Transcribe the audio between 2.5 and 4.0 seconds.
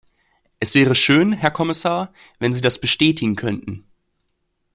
Sie das bestätigen könnten.